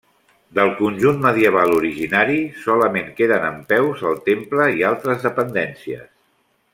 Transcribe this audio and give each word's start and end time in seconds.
Del 0.59 0.69
conjunt 0.77 1.19
medieval 1.25 1.73
originari 1.81 2.39
solament 2.63 3.13
queden 3.21 3.45
en 3.53 3.61
peus 3.73 4.03
el 4.13 4.19
temple 4.31 4.69
i 4.81 4.85
altres 4.93 5.29
dependències. 5.31 6.09